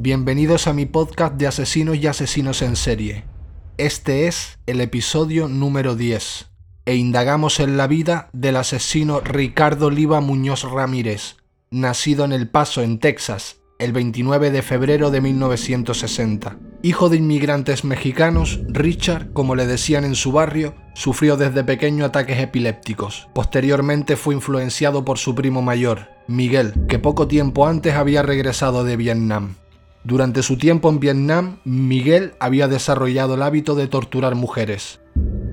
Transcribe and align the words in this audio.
Bienvenidos 0.00 0.68
a 0.68 0.72
mi 0.74 0.86
podcast 0.86 1.34
de 1.34 1.48
asesinos 1.48 1.96
y 1.96 2.06
asesinos 2.06 2.62
en 2.62 2.76
serie. 2.76 3.24
Este 3.78 4.28
es 4.28 4.60
el 4.66 4.80
episodio 4.80 5.48
número 5.48 5.96
10 5.96 6.46
e 6.86 6.94
indagamos 6.94 7.58
en 7.58 7.76
la 7.76 7.88
vida 7.88 8.30
del 8.32 8.54
asesino 8.54 9.18
Ricardo 9.18 9.86
Oliva 9.86 10.20
Muñoz 10.20 10.62
Ramírez, 10.62 11.38
nacido 11.72 12.24
en 12.24 12.30
El 12.30 12.48
Paso, 12.48 12.80
en 12.82 13.00
Texas, 13.00 13.56
el 13.80 13.92
29 13.92 14.52
de 14.52 14.62
febrero 14.62 15.10
de 15.10 15.20
1960. 15.20 16.58
Hijo 16.82 17.08
de 17.08 17.16
inmigrantes 17.16 17.82
mexicanos, 17.82 18.60
Richard, 18.68 19.32
como 19.32 19.56
le 19.56 19.66
decían 19.66 20.04
en 20.04 20.14
su 20.14 20.30
barrio, 20.30 20.76
sufrió 20.94 21.36
desde 21.36 21.64
pequeño 21.64 22.04
ataques 22.04 22.38
epilépticos. 22.38 23.28
Posteriormente 23.34 24.14
fue 24.14 24.36
influenciado 24.36 25.04
por 25.04 25.18
su 25.18 25.34
primo 25.34 25.60
mayor, 25.60 26.06
Miguel, 26.28 26.86
que 26.86 27.00
poco 27.00 27.26
tiempo 27.26 27.66
antes 27.66 27.94
había 27.94 28.22
regresado 28.22 28.84
de 28.84 28.96
Vietnam. 28.96 29.56
Durante 30.04 30.42
su 30.42 30.56
tiempo 30.56 30.88
en 30.88 31.00
Vietnam, 31.00 31.58
Miguel 31.64 32.32
había 32.40 32.68
desarrollado 32.68 33.34
el 33.34 33.42
hábito 33.42 33.74
de 33.74 33.88
torturar 33.88 34.34
mujeres. 34.34 35.00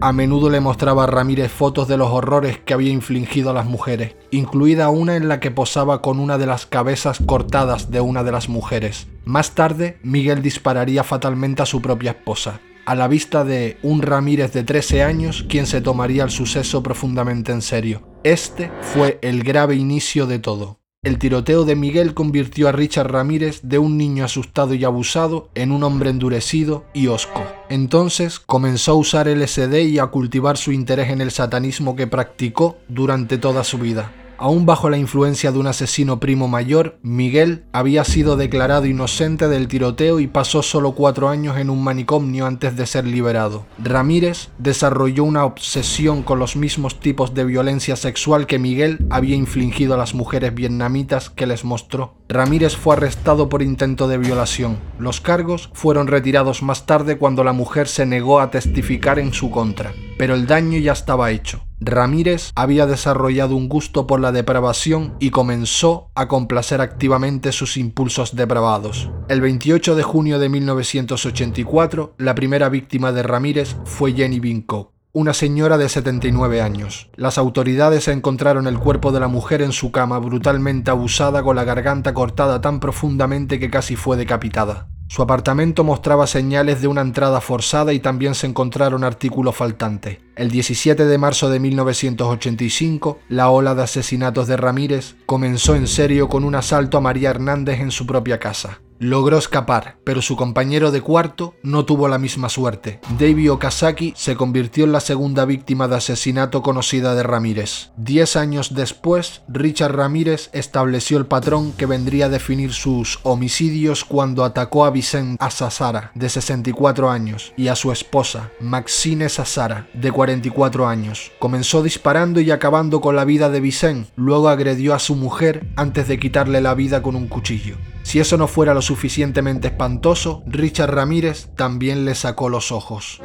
A 0.02 0.12
menudo 0.12 0.50
le 0.50 0.60
mostraba 0.60 1.06
a 1.06 1.08
Ramírez 1.08 1.52
fotos 1.52 1.88
de 1.88 1.98
los 1.98 2.12
horrores 2.12 2.60
que 2.60 2.74
había 2.74 2.92
infligido 2.92 3.50
a 3.50 3.54
las 3.54 3.66
mujeres, 3.66 4.16
incluida 4.30 4.90
una 4.90 5.16
en 5.16 5.28
la 5.28 5.40
que 5.40 5.52
posaba 5.52 6.02
con 6.02 6.20
una 6.20 6.38
de 6.38 6.46
las 6.46 6.66
cabezas 6.66 7.20
cortadas 7.26 7.92
de 7.92 8.02
una 8.02 8.24
de 8.24 8.32
las 8.32 8.50
mujeres. 8.50 9.08
Más 9.24 9.56
tarde, 9.56 9.98
Miguel 10.04 10.42
dispararía 10.42 11.04
fatalmente 11.04 11.64
a 11.64 11.66
su 11.66 11.82
propia 11.82 12.12
esposa, 12.12 12.60
a 12.86 12.94
la 12.94 13.08
vista 13.08 13.44
de 13.44 13.78
un 13.82 14.02
Ramírez 14.02 14.54
de 14.54 14.64
13 14.64 15.02
años 15.02 15.46
quien 15.50 15.66
se 15.66 15.82
tomaría 15.82 16.24
el 16.24 16.30
suceso 16.30 16.84
profundamente 16.84 17.52
en 17.52 17.62
serio. 17.62 18.04
Este 18.24 18.72
fue 18.82 19.18
el 19.22 19.44
grave 19.44 19.76
inicio 19.76 20.28
de 20.28 20.40
todo. 20.40 20.85
El 21.06 21.20
tiroteo 21.20 21.66
de 21.66 21.76
Miguel 21.76 22.16
convirtió 22.16 22.68
a 22.68 22.72
Richard 22.72 23.12
Ramírez 23.12 23.60
de 23.62 23.78
un 23.78 23.96
niño 23.96 24.26
asustado 24.26 24.74
y 24.74 24.84
abusado 24.86 25.50
en 25.54 25.72
un 25.72 25.84
hombre 25.84 26.10
endurecido 26.10 26.84
y 26.96 27.06
osco. 27.06 27.44
Entonces 27.70 28.40
comenzó 28.40 28.94
a 28.94 28.96
usar 28.96 29.28
LSD 29.28 29.82
y 29.84 30.00
a 30.00 30.08
cultivar 30.08 30.58
su 30.58 30.72
interés 30.72 31.12
en 31.12 31.22
el 31.22 31.30
satanismo 31.30 31.96
que 31.96 32.08
practicó 32.08 32.78
durante 32.88 33.38
toda 33.38 33.64
su 33.64 33.78
vida. 33.78 34.12
Aún 34.38 34.66
bajo 34.66 34.90
la 34.90 34.98
influencia 34.98 35.52
de 35.52 35.60
un 35.60 35.68
asesino 35.68 36.20
primo 36.20 36.48
mayor, 36.48 36.98
Miguel 37.02 37.66
había 37.72 38.04
sido 38.04 38.36
declarado 38.36 38.86
inocente 38.86 39.48
del 39.48 39.68
tiroteo 39.68 40.20
y 40.20 40.28
pasó 40.28 40.62
solo 40.62 40.92
cuatro 40.92 41.30
años 41.30 41.58
en 41.58 41.70
un 41.70 41.84
manicomio 41.84 42.46
antes 42.46 42.76
de 42.76 42.86
ser 42.86 43.06
liberado. 43.06 43.66
Ramírez 43.82 44.50
desarrolló 44.58 45.24
una 45.24 45.46
obsesión 45.46 46.24
con 46.24 46.40
los 46.40 46.56
mismos 46.56 47.00
tipos 47.00 47.34
de 47.34 47.46
violencia 47.46 47.96
sexual 47.96 48.46
que 48.46 48.60
Miguel 48.60 49.06
había 49.10 49.36
infligido 49.36 49.94
a 49.94 49.98
las 49.98 50.14
mujeres 50.14 50.54
vietnamitas 50.54 51.30
que 51.30 51.46
les 51.46 51.64
mostró. 51.64 52.16
Ramírez 52.28 52.76
fue 52.76 52.96
arrestado 52.96 53.50
por 53.50 53.62
intento 53.62 54.08
de 54.08 54.18
violación. 54.18 54.78
Los 55.00 55.22
cargos 55.22 55.70
fueron 55.74 56.08
retirados 56.08 56.64
más 56.64 56.86
tarde 56.86 57.18
cuando 57.18 57.44
la 57.44 57.54
mujer 57.54 57.88
se 57.88 58.06
negó 58.06 58.40
a 58.40 58.50
testificar 58.50 59.20
en 59.20 59.32
su 59.32 59.52
contra, 59.52 59.94
pero 60.18 60.36
el 60.36 60.48
daño 60.48 60.78
ya 60.80 60.94
estaba 60.94 61.32
hecho. 61.32 61.66
Ramírez 61.80 62.52
había 62.56 62.86
desarrollado 62.86 63.56
un 63.56 63.70
gusto 63.70 64.08
por 64.08 64.20
la 64.20 64.32
depravación 64.32 65.16
y 65.20 65.30
comenzó 65.30 66.10
a 66.16 66.28
complacer 66.28 66.82
activamente 66.82 67.52
sus 67.52 67.78
impulsos 67.78 68.36
depravados. 68.36 69.10
El 69.28 69.42
28 69.42 69.96
de 69.96 70.04
junio 70.04 70.40
de 70.40 70.50
1984, 70.50 72.16
la 72.18 72.34
primera 72.36 72.70
víctima 72.70 73.12
de 73.12 73.24
Ramírez 73.24 73.76
fue 73.86 74.14
Jenny 74.14 74.40
Bincock 74.40 74.96
una 75.16 75.34
señora 75.34 75.78
de 75.78 75.88
79 75.88 76.62
años. 76.62 77.10
Las 77.16 77.38
autoridades 77.38 78.10
encontraron 78.10 78.68
el 78.68 78.78
cuerpo 78.78 79.14
de 79.14 79.22
la 79.22 79.30
mujer 79.30 79.62
en 79.62 79.72
su 79.72 79.94
cama 79.94 80.20
brutalmente 80.20 80.92
abusada 80.92 81.42
con 81.42 81.56
la 81.56 81.64
garganta 81.64 82.14
cortada 82.14 82.60
tan 82.60 82.82
profundamente 82.82 83.58
que 83.58 83.70
casi 83.70 83.96
fue 83.96 84.18
decapitada. 84.18 84.90
Su 85.08 85.22
apartamento 85.22 85.84
mostraba 85.84 86.28
señales 86.28 86.82
de 86.82 86.88
una 86.88 87.02
entrada 87.02 87.40
forzada 87.40 87.94
y 87.94 88.00
también 88.00 88.36
se 88.36 88.48
encontraron 88.48 89.04
artículos 89.04 89.56
faltantes. 89.56 90.25
El 90.36 90.52
17 90.52 91.06
de 91.06 91.18
marzo 91.18 91.50
de 91.50 91.62
1985, 91.62 93.20
la 93.30 93.50
ola 93.50 93.74
de 93.74 93.84
asesinatos 93.84 94.48
de 94.48 94.58
Ramírez 94.58 95.16
comenzó 95.26 95.76
en 95.76 95.88
serio 95.88 96.28
con 96.28 96.44
un 96.44 96.56
asalto 96.56 96.98
a 96.98 97.02
María 97.02 97.30
Hernández 97.30 97.80
en 97.80 97.92
su 97.92 98.06
propia 98.06 98.38
casa. 98.38 98.82
Logró 98.98 99.38
escapar, 99.38 99.98
pero 100.06 100.22
su 100.22 100.38
compañero 100.38 100.90
de 100.90 101.02
cuarto 101.02 101.56
no 101.64 101.84
tuvo 101.84 102.08
la 102.08 102.18
misma 102.18 102.48
suerte. 102.48 103.02
David 103.20 103.52
Okazaki 103.52 104.14
se 104.16 104.38
convirtió 104.38 104.86
en 104.86 104.94
la 104.94 105.02
segunda 105.02 105.44
víctima 105.44 105.90
de 105.90 105.98
asesinato 105.98 106.62
conocida 106.62 107.14
de 107.14 107.24
Ramírez. 107.24 107.92
Diez 107.98 108.38
años 108.38 108.74
después, 108.74 109.42
Richard 109.50 109.94
Ramírez 109.94 110.50
estableció 110.54 111.18
el 111.18 111.26
patrón 111.26 111.74
que 111.74 111.86
vendría 111.86 112.28
a 112.28 112.30
definir 112.30 112.72
sus 112.72 113.20
homicidios 113.24 114.06
cuando 114.06 114.46
atacó 114.46 114.86
a 114.86 114.92
Vicente 114.92 115.44
Asasara, 115.44 116.12
de 116.16 116.30
64 116.30 117.10
años, 117.10 117.52
y 117.58 117.68
a 117.68 117.76
su 117.76 117.92
esposa, 117.92 118.52
Maxine 118.62 119.28
Sasara, 119.28 119.90
de 119.94 120.12
44 120.26 120.88
años. 120.88 121.32
Comenzó 121.38 121.84
disparando 121.84 122.42
y 122.42 122.50
acabando 122.50 123.00
con 123.00 123.16
la 123.16 123.26
vida 123.26 123.52
de 123.52 123.60
Vicente, 123.60 124.10
luego 124.16 124.50
agredió 124.50 124.96
a 124.96 125.00
su 125.00 125.16
mujer 125.16 125.68
antes 125.76 126.08
de 126.08 126.18
quitarle 126.18 126.62
la 126.62 126.74
vida 126.74 127.04
con 127.04 127.16
un 127.16 127.28
cuchillo. 127.28 127.76
Si 128.02 128.20
eso 128.20 128.36
no 128.36 128.48
fuera 128.48 128.74
lo 128.74 128.82
suficientemente 128.82 129.68
espantoso, 129.68 130.42
Richard 130.48 130.96
Ramírez 130.96 131.50
también 131.56 132.06
le 132.06 132.16
sacó 132.16 132.50
los 132.50 132.72
ojos. 132.72 133.22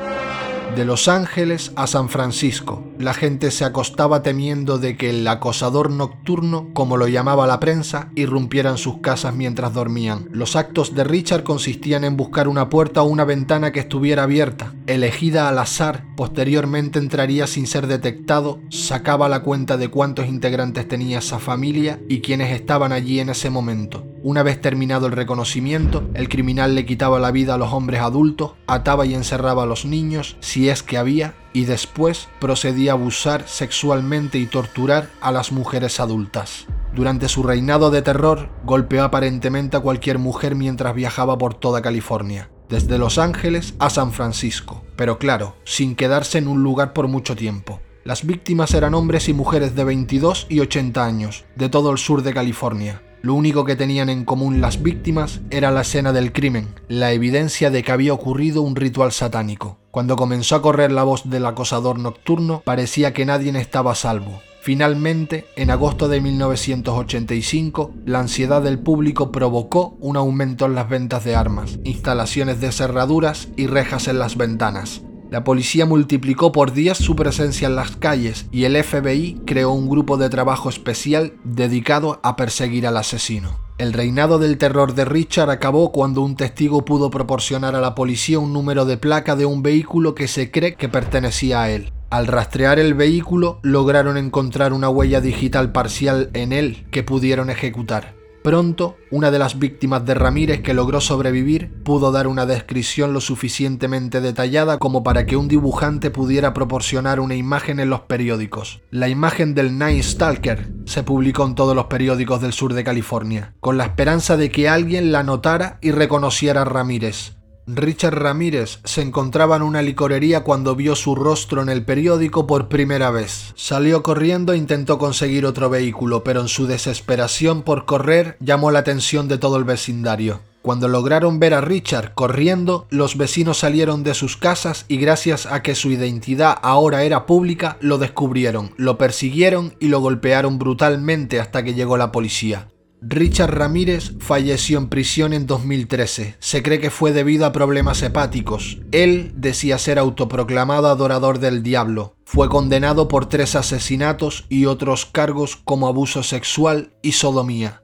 De 0.76 0.84
Los 0.84 1.08
Ángeles 1.08 1.72
a 1.74 1.88
San 1.88 2.08
Francisco, 2.08 2.84
la 2.96 3.12
gente 3.12 3.50
se 3.50 3.64
acostaba 3.64 4.22
temiendo 4.22 4.78
de 4.78 4.96
que 4.96 5.10
el 5.10 5.26
acosador 5.26 5.90
nocturno, 5.90 6.68
como 6.72 6.96
lo 6.96 7.08
llamaba 7.08 7.48
la 7.48 7.58
prensa, 7.58 8.10
irrumpiera 8.14 8.70
en 8.70 8.78
sus 8.78 8.98
casas 8.98 9.34
mientras 9.34 9.74
dormían. 9.74 10.28
Los 10.30 10.54
actos 10.54 10.94
de 10.94 11.02
Richard 11.02 11.42
consistían 11.42 12.04
en 12.04 12.16
buscar 12.16 12.46
una 12.46 12.70
puerta 12.70 13.02
o 13.02 13.06
una 13.06 13.24
ventana 13.24 13.72
que 13.72 13.80
estuviera 13.80 14.22
abierta, 14.22 14.72
elegida 14.86 15.48
al 15.48 15.58
azar, 15.58 16.04
posteriormente 16.16 17.00
entraría 17.00 17.48
sin 17.48 17.66
ser 17.66 17.88
detectado, 17.88 18.60
sacaba 18.70 19.28
la 19.28 19.40
cuenta 19.40 19.76
de 19.76 19.88
cuántos 19.88 20.28
integrantes 20.28 20.86
tenía 20.86 21.18
esa 21.18 21.40
familia 21.40 22.00
y 22.08 22.20
quienes 22.20 22.54
estaban 22.54 22.92
allí 22.92 23.18
en 23.18 23.30
ese 23.30 23.50
momento. 23.50 24.09
Una 24.22 24.42
vez 24.42 24.60
terminado 24.60 25.06
el 25.06 25.12
reconocimiento, 25.12 26.06
el 26.12 26.28
criminal 26.28 26.74
le 26.74 26.84
quitaba 26.84 27.18
la 27.18 27.30
vida 27.30 27.54
a 27.54 27.58
los 27.58 27.72
hombres 27.72 28.02
adultos, 28.02 28.52
ataba 28.66 29.06
y 29.06 29.14
encerraba 29.14 29.62
a 29.62 29.66
los 29.66 29.86
niños, 29.86 30.36
si 30.40 30.68
es 30.68 30.82
que 30.82 30.98
había, 30.98 31.34
y 31.54 31.64
después 31.64 32.28
procedía 32.38 32.92
a 32.92 32.94
abusar 32.96 33.48
sexualmente 33.48 34.38
y 34.38 34.44
torturar 34.44 35.08
a 35.22 35.32
las 35.32 35.52
mujeres 35.52 36.00
adultas. 36.00 36.66
Durante 36.94 37.28
su 37.28 37.42
reinado 37.42 37.90
de 37.90 38.02
terror, 38.02 38.50
golpeó 38.62 39.04
aparentemente 39.04 39.78
a 39.78 39.80
cualquier 39.80 40.18
mujer 40.18 40.54
mientras 40.54 40.94
viajaba 40.94 41.38
por 41.38 41.54
toda 41.54 41.80
California, 41.80 42.50
desde 42.68 42.98
Los 42.98 43.16
Ángeles 43.16 43.72
a 43.78 43.88
San 43.88 44.12
Francisco, 44.12 44.84
pero 44.96 45.18
claro, 45.18 45.56
sin 45.64 45.96
quedarse 45.96 46.36
en 46.36 46.48
un 46.48 46.62
lugar 46.62 46.92
por 46.92 47.08
mucho 47.08 47.36
tiempo. 47.36 47.80
Las 48.04 48.26
víctimas 48.26 48.74
eran 48.74 48.92
hombres 48.92 49.30
y 49.30 49.32
mujeres 49.32 49.74
de 49.74 49.84
22 49.84 50.46
y 50.50 50.60
80 50.60 51.04
años, 51.04 51.44
de 51.56 51.70
todo 51.70 51.90
el 51.90 51.98
sur 51.98 52.22
de 52.22 52.34
California, 52.34 53.02
lo 53.22 53.34
único 53.34 53.64
que 53.64 53.76
tenían 53.76 54.08
en 54.08 54.24
común 54.24 54.60
las 54.60 54.82
víctimas 54.82 55.40
era 55.50 55.70
la 55.70 55.82
escena 55.82 56.12
del 56.12 56.32
crimen, 56.32 56.68
la 56.88 57.12
evidencia 57.12 57.70
de 57.70 57.82
que 57.82 57.92
había 57.92 58.14
ocurrido 58.14 58.62
un 58.62 58.76
ritual 58.76 59.12
satánico. 59.12 59.78
Cuando 59.90 60.16
comenzó 60.16 60.56
a 60.56 60.62
correr 60.62 60.92
la 60.92 61.04
voz 61.04 61.28
del 61.28 61.46
acosador 61.46 61.98
nocturno, 61.98 62.62
parecía 62.64 63.12
que 63.12 63.26
nadie 63.26 63.50
estaba 63.58 63.92
a 63.92 63.96
salvo. 63.96 64.40
Finalmente, 64.62 65.46
en 65.56 65.70
agosto 65.70 66.06
de 66.08 66.20
1985, 66.20 67.92
la 68.04 68.20
ansiedad 68.20 68.60
del 68.62 68.78
público 68.78 69.32
provocó 69.32 69.96
un 70.00 70.16
aumento 70.16 70.66
en 70.66 70.74
las 70.74 70.88
ventas 70.88 71.24
de 71.24 71.34
armas, 71.34 71.78
instalaciones 71.84 72.60
de 72.60 72.70
cerraduras 72.70 73.48
y 73.56 73.66
rejas 73.66 74.06
en 74.06 74.18
las 74.18 74.36
ventanas. 74.36 75.02
La 75.30 75.44
policía 75.44 75.86
multiplicó 75.86 76.50
por 76.50 76.72
días 76.72 76.98
su 76.98 77.14
presencia 77.14 77.68
en 77.68 77.76
las 77.76 77.92
calles 77.92 78.46
y 78.50 78.64
el 78.64 78.82
FBI 78.82 79.42
creó 79.46 79.70
un 79.70 79.88
grupo 79.88 80.16
de 80.16 80.28
trabajo 80.28 80.68
especial 80.68 81.34
dedicado 81.44 82.18
a 82.24 82.34
perseguir 82.34 82.84
al 82.84 82.96
asesino. 82.96 83.60
El 83.78 83.92
reinado 83.92 84.40
del 84.40 84.58
terror 84.58 84.94
de 84.94 85.04
Richard 85.04 85.50
acabó 85.50 85.92
cuando 85.92 86.20
un 86.22 86.34
testigo 86.34 86.84
pudo 86.84 87.10
proporcionar 87.10 87.76
a 87.76 87.80
la 87.80 87.94
policía 87.94 88.40
un 88.40 88.52
número 88.52 88.84
de 88.86 88.96
placa 88.96 89.36
de 89.36 89.46
un 89.46 89.62
vehículo 89.62 90.16
que 90.16 90.26
se 90.26 90.50
cree 90.50 90.74
que 90.74 90.88
pertenecía 90.88 91.62
a 91.62 91.70
él. 91.70 91.92
Al 92.10 92.26
rastrear 92.26 92.80
el 92.80 92.94
vehículo 92.94 93.60
lograron 93.62 94.16
encontrar 94.16 94.72
una 94.72 94.90
huella 94.90 95.20
digital 95.20 95.70
parcial 95.70 96.30
en 96.34 96.52
él 96.52 96.84
que 96.90 97.04
pudieron 97.04 97.50
ejecutar. 97.50 98.19
Pronto, 98.42 98.96
una 99.10 99.30
de 99.30 99.38
las 99.38 99.58
víctimas 99.58 100.06
de 100.06 100.14
Ramírez 100.14 100.62
que 100.62 100.72
logró 100.72 101.02
sobrevivir 101.02 101.70
pudo 101.84 102.10
dar 102.10 102.26
una 102.26 102.46
descripción 102.46 103.12
lo 103.12 103.20
suficientemente 103.20 104.22
detallada 104.22 104.78
como 104.78 105.02
para 105.02 105.26
que 105.26 105.36
un 105.36 105.46
dibujante 105.46 106.10
pudiera 106.10 106.54
proporcionar 106.54 107.20
una 107.20 107.34
imagen 107.34 107.80
en 107.80 107.90
los 107.90 108.00
periódicos. 108.00 108.80
La 108.90 109.08
imagen 109.08 109.54
del 109.54 109.76
Night 109.76 110.02
Stalker 110.02 110.72
se 110.86 111.02
publicó 111.02 111.44
en 111.44 111.54
todos 111.54 111.76
los 111.76 111.86
periódicos 111.86 112.40
del 112.40 112.54
sur 112.54 112.72
de 112.72 112.82
California, 112.82 113.54
con 113.60 113.76
la 113.76 113.84
esperanza 113.84 114.38
de 114.38 114.50
que 114.50 114.70
alguien 114.70 115.12
la 115.12 115.22
notara 115.22 115.78
y 115.82 115.90
reconociera 115.90 116.62
a 116.62 116.64
Ramírez. 116.64 117.39
Richard 117.76 118.14
Ramírez 118.14 118.80
se 118.84 119.02
encontraba 119.02 119.56
en 119.56 119.62
una 119.62 119.82
licorería 119.82 120.44
cuando 120.44 120.76
vio 120.76 120.96
su 120.96 121.14
rostro 121.14 121.62
en 121.62 121.68
el 121.68 121.84
periódico 121.84 122.46
por 122.46 122.68
primera 122.68 123.10
vez. 123.10 123.52
Salió 123.56 124.02
corriendo 124.02 124.52
e 124.52 124.58
intentó 124.58 124.98
conseguir 124.98 125.46
otro 125.46 125.70
vehículo, 125.70 126.24
pero 126.24 126.40
en 126.40 126.48
su 126.48 126.66
desesperación 126.66 127.62
por 127.62 127.84
correr 127.84 128.36
llamó 128.40 128.70
la 128.70 128.80
atención 128.80 129.28
de 129.28 129.38
todo 129.38 129.56
el 129.56 129.64
vecindario. 129.64 130.40
Cuando 130.62 130.88
lograron 130.88 131.38
ver 131.40 131.54
a 131.54 131.62
Richard 131.62 132.12
corriendo, 132.14 132.86
los 132.90 133.16
vecinos 133.16 133.58
salieron 133.58 134.02
de 134.02 134.12
sus 134.12 134.36
casas 134.36 134.84
y 134.88 134.98
gracias 134.98 135.46
a 135.46 135.62
que 135.62 135.74
su 135.74 135.90
identidad 135.90 136.58
ahora 136.60 137.02
era 137.04 137.24
pública, 137.24 137.78
lo 137.80 137.96
descubrieron, 137.96 138.72
lo 138.76 138.98
persiguieron 138.98 139.74
y 139.80 139.88
lo 139.88 140.00
golpearon 140.00 140.58
brutalmente 140.58 141.40
hasta 141.40 141.62
que 141.62 141.72
llegó 141.72 141.96
la 141.96 142.12
policía. 142.12 142.68
Richard 143.02 143.54
Ramírez 143.54 144.12
falleció 144.18 144.76
en 144.76 144.88
prisión 144.88 145.32
en 145.32 145.46
2013. 145.46 146.36
Se 146.38 146.62
cree 146.62 146.80
que 146.80 146.90
fue 146.90 147.12
debido 147.12 147.46
a 147.46 147.52
problemas 147.52 148.02
hepáticos. 148.02 148.78
Él 148.92 149.32
decía 149.36 149.78
ser 149.78 149.98
autoproclamado 149.98 150.88
adorador 150.88 151.38
del 151.38 151.62
diablo. 151.62 152.16
Fue 152.24 152.50
condenado 152.50 153.08
por 153.08 153.26
tres 153.26 153.56
asesinatos 153.56 154.44
y 154.50 154.66
otros 154.66 155.06
cargos 155.06 155.56
como 155.56 155.88
abuso 155.88 156.22
sexual 156.22 156.92
y 157.00 157.12
sodomía. 157.12 157.82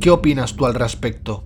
¿Qué 0.00 0.10
opinas 0.10 0.54
tú 0.54 0.66
al 0.66 0.74
respecto? 0.74 1.44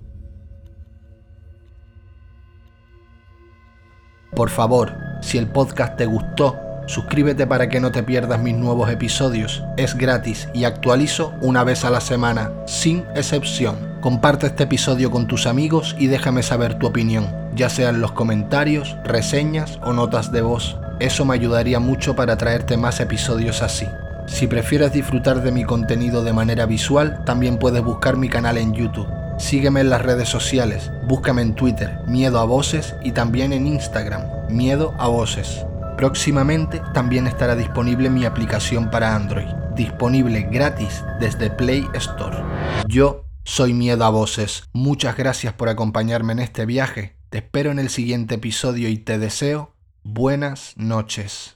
Por 4.35 4.51
favor, 4.51 4.93
si 5.23 5.39
el 5.39 5.51
podcast 5.51 5.97
te 5.97 6.05
gustó, 6.05 6.62
suscríbete 6.85 7.47
para 7.47 7.69
que 7.69 7.79
no 7.79 7.91
te 7.91 8.03
pierdas 8.03 8.39
mis 8.39 8.55
nuevos 8.55 8.89
episodios. 8.89 9.63
Es 9.77 9.95
gratis 9.95 10.49
y 10.53 10.65
actualizo 10.65 11.33
una 11.41 11.63
vez 11.63 11.85
a 11.85 11.89
la 11.89 12.01
semana, 12.01 12.51
sin 12.65 13.05
excepción. 13.15 13.75
Comparte 14.01 14.47
este 14.47 14.63
episodio 14.63 15.11
con 15.11 15.27
tus 15.27 15.47
amigos 15.47 15.95
y 15.97 16.07
déjame 16.07 16.43
saber 16.43 16.77
tu 16.79 16.87
opinión, 16.87 17.27
ya 17.55 17.69
sea 17.69 17.89
en 17.89 18.01
los 18.01 18.11
comentarios, 18.11 18.97
reseñas 19.03 19.79
o 19.83 19.93
notas 19.93 20.31
de 20.31 20.41
voz. 20.41 20.77
Eso 20.99 21.25
me 21.25 21.33
ayudaría 21.33 21.79
mucho 21.79 22.15
para 22.15 22.37
traerte 22.37 22.77
más 22.77 22.99
episodios 22.99 23.61
así. 23.61 23.87
Si 24.27 24.47
prefieres 24.47 24.93
disfrutar 24.93 25.41
de 25.41 25.51
mi 25.51 25.63
contenido 25.63 26.23
de 26.23 26.33
manera 26.33 26.65
visual, 26.65 27.23
también 27.25 27.57
puedes 27.57 27.83
buscar 27.83 28.17
mi 28.17 28.29
canal 28.29 28.57
en 28.57 28.73
YouTube 28.73 29.07
Sígueme 29.37 29.81
en 29.81 29.89
las 29.89 30.01
redes 30.01 30.29
sociales, 30.29 30.91
búscame 31.07 31.41
en 31.41 31.55
Twitter, 31.55 31.97
Miedo 32.07 32.39
a 32.39 32.45
Voces, 32.45 32.95
y 33.03 33.11
también 33.11 33.51
en 33.51 33.65
Instagram, 33.65 34.21
Miedo 34.49 34.93
a 34.99 35.07
Voces. 35.07 35.65
Próximamente 36.03 36.81
también 36.93 37.27
estará 37.27 37.55
disponible 37.55 38.09
mi 38.09 38.25
aplicación 38.25 38.91
para 38.91 39.15
Android, 39.15 39.47
disponible 39.73 40.41
gratis 40.51 41.01
desde 41.21 41.49
Play 41.49 41.87
Store. 41.93 42.43
Yo 42.89 43.23
soy 43.45 43.73
Miedo 43.73 44.03
a 44.03 44.09
Voces. 44.09 44.65
Muchas 44.73 45.15
gracias 45.15 45.53
por 45.53 45.69
acompañarme 45.69 46.33
en 46.33 46.39
este 46.39 46.65
viaje. 46.65 47.15
Te 47.29 47.37
espero 47.37 47.71
en 47.71 47.79
el 47.79 47.87
siguiente 47.87 48.35
episodio 48.35 48.89
y 48.89 48.97
te 48.97 49.17
deseo 49.17 49.75
buenas 50.03 50.73
noches. 50.75 51.55